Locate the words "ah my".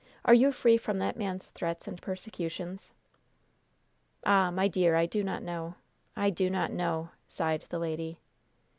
4.25-4.67